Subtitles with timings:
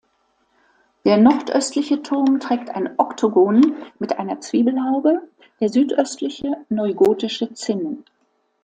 [1.05, 5.21] Der nordöstliche Turm trägt ein Oktogon mit einer Zwiebelhaube,
[5.59, 8.03] der südöstliche neugotische Zinnen.